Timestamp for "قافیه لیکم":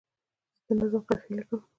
1.07-1.59